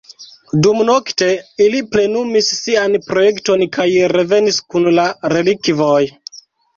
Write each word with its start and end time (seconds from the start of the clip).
Dumnokte, 0.67 1.25
ili 1.65 1.81
plenumis 1.95 2.47
sian 2.59 2.95
projekton 3.09 3.65
kaj 3.77 3.85
revenis 4.15 4.57
kun 4.73 4.89
la 5.01 5.05
relikvoj. 5.35 6.01